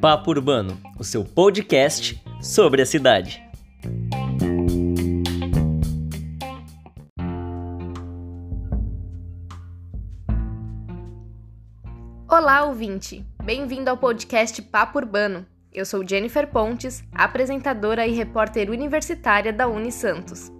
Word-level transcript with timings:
Papo 0.00 0.30
Urbano, 0.30 0.76
o 0.98 1.04
seu 1.04 1.24
podcast 1.24 2.20
sobre 2.40 2.82
a 2.82 2.86
cidade. 2.86 3.42
Olá, 12.28 12.64
ouvinte! 12.64 13.24
Bem-vindo 13.44 13.90
ao 13.90 13.96
podcast 13.96 14.60
Papo 14.62 14.98
Urbano. 14.98 15.46
Eu 15.72 15.86
sou 15.86 16.06
Jennifer 16.06 16.50
Pontes, 16.50 17.04
apresentadora 17.12 18.06
e 18.06 18.12
repórter 18.12 18.70
universitária 18.70 19.52
da 19.52 19.68
Unisantos. 19.68 20.50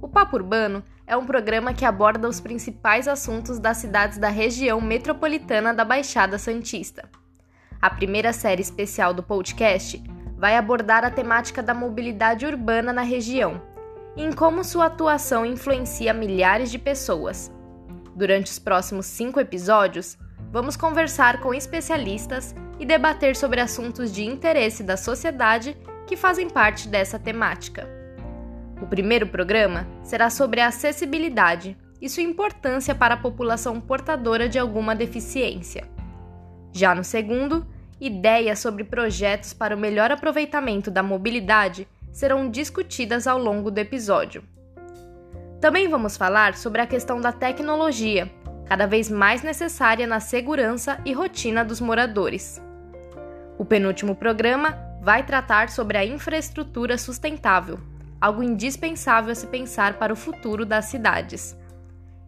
O 0.00 0.08
Papo 0.08 0.36
Urbano 0.36 0.84
é 1.06 1.16
um 1.16 1.24
programa 1.24 1.72
que 1.72 1.84
aborda 1.84 2.28
os 2.28 2.40
principais 2.40 3.08
assuntos 3.08 3.58
das 3.58 3.78
cidades 3.78 4.18
da 4.18 4.28
região 4.28 4.80
metropolitana 4.80 5.72
da 5.72 5.84
Baixada 5.84 6.38
Santista. 6.38 7.08
A 7.80 7.88
primeira 7.88 8.32
série 8.32 8.62
especial 8.62 9.14
do 9.14 9.22
podcast 9.22 10.02
vai 10.36 10.56
abordar 10.56 11.04
a 11.04 11.10
temática 11.10 11.62
da 11.62 11.72
mobilidade 11.72 12.44
urbana 12.44 12.92
na 12.92 13.02
região 13.02 13.62
e 14.16 14.22
em 14.22 14.32
como 14.32 14.64
sua 14.64 14.86
atuação 14.86 15.46
influencia 15.46 16.12
milhares 16.12 16.70
de 16.70 16.78
pessoas. 16.78 17.50
Durante 18.14 18.50
os 18.50 18.58
próximos 18.58 19.06
cinco 19.06 19.40
episódios, 19.40 20.18
vamos 20.50 20.76
conversar 20.76 21.40
com 21.40 21.54
especialistas 21.54 22.54
e 22.78 22.84
debater 22.84 23.36
sobre 23.36 23.60
assuntos 23.60 24.12
de 24.12 24.24
interesse 24.24 24.82
da 24.82 24.96
sociedade 24.96 25.76
que 26.06 26.16
fazem 26.16 26.48
parte 26.48 26.88
dessa 26.88 27.18
temática. 27.18 27.95
O 28.80 28.86
primeiro 28.86 29.26
programa 29.26 29.86
será 30.02 30.28
sobre 30.28 30.60
a 30.60 30.68
acessibilidade 30.68 31.76
e 32.00 32.08
sua 32.08 32.22
importância 32.22 32.94
para 32.94 33.14
a 33.14 33.18
população 33.18 33.80
portadora 33.80 34.48
de 34.48 34.58
alguma 34.58 34.94
deficiência. 34.94 35.88
Já 36.72 36.94
no 36.94 37.02
segundo, 37.02 37.66
ideias 38.00 38.58
sobre 38.58 38.84
projetos 38.84 39.54
para 39.54 39.74
o 39.74 39.78
melhor 39.78 40.10
aproveitamento 40.10 40.90
da 40.90 41.02
mobilidade 41.02 41.88
serão 42.12 42.50
discutidas 42.50 43.26
ao 43.26 43.38
longo 43.38 43.70
do 43.70 43.78
episódio. 43.78 44.42
Também 45.60 45.88
vamos 45.88 46.16
falar 46.16 46.54
sobre 46.54 46.82
a 46.82 46.86
questão 46.86 47.18
da 47.18 47.32
tecnologia, 47.32 48.30
cada 48.66 48.86
vez 48.86 49.10
mais 49.10 49.42
necessária 49.42 50.06
na 50.06 50.20
segurança 50.20 51.00
e 51.04 51.12
rotina 51.12 51.64
dos 51.64 51.80
moradores. 51.80 52.62
O 53.58 53.64
penúltimo 53.64 54.14
programa 54.14 54.76
vai 55.00 55.24
tratar 55.24 55.70
sobre 55.70 55.96
a 55.96 56.04
infraestrutura 56.04 56.98
sustentável, 56.98 57.78
algo 58.20 58.42
indispensável 58.42 59.32
a 59.32 59.34
se 59.34 59.46
pensar 59.46 59.94
para 59.94 60.12
o 60.12 60.16
futuro 60.16 60.64
das 60.64 60.86
cidades. 60.86 61.56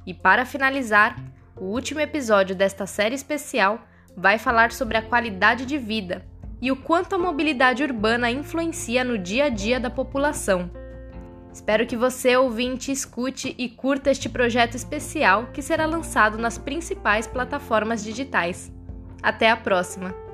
E 0.07 0.15
para 0.15 0.45
finalizar, 0.45 1.17
o 1.57 1.65
último 1.65 2.01
episódio 2.01 2.55
desta 2.55 2.87
série 2.87 3.15
especial 3.15 3.81
vai 4.17 4.39
falar 4.39 4.73
sobre 4.73 4.97
a 4.97 5.03
qualidade 5.03 5.67
de 5.67 5.79
vida 5.79 6.25
e 6.61 6.73
o 6.73 6.77
quanto 6.77 7.15
a 7.15 7.19
mobilidade 7.19 7.83
urbana 7.83 8.31
influencia 8.31 9.05
no 9.05 9.17
dia 9.17 9.45
a 9.45 9.49
dia 9.49 9.79
da 9.79 9.91
população. 9.91 10.71
Espero 11.53 11.87
que 11.87 11.97
você, 11.97 12.37
ouvinte, 12.37 12.93
escute 12.93 13.55
e 13.59 13.69
curta 13.69 14.11
este 14.11 14.29
projeto 14.29 14.75
especial 14.75 15.47
que 15.53 15.63
será 15.63 15.87
lançado 15.87 16.39
nas 16.39 16.59
principais 16.59 17.27
plataformas 17.27 18.05
digitais. 18.05 18.73
Até 19.23 19.51
a 19.51 19.57
próxima! 19.57 20.28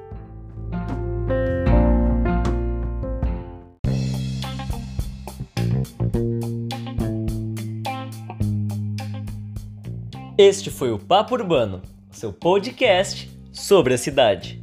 Este 10.36 10.68
foi 10.68 10.90
o 10.90 10.98
Papo 10.98 11.36
Urbano, 11.36 11.80
seu 12.10 12.32
podcast 12.32 13.30
sobre 13.52 13.94
a 13.94 13.98
cidade. 13.98 14.60